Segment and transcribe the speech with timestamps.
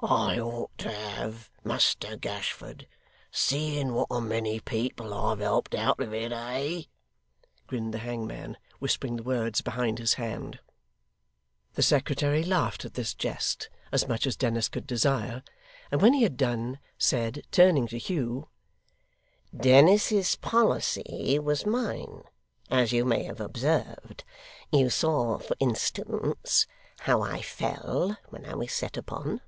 [0.00, 2.86] 'I ought to have, Muster Gashford,
[3.30, 6.82] seeing what a many people I've helped out of it, eh?'
[7.66, 10.58] grinned the hangman, whispering the words behind his hand.
[11.76, 15.42] The secretary laughed at this jest as much as Dennis could desire,
[15.90, 18.50] and when he had done, said, turning to Hugh:
[19.56, 22.24] 'Dennis's policy was mine,
[22.68, 24.24] as you may have observed.
[24.70, 26.66] You saw, for instance,
[26.98, 29.40] how I fell when I was set upon.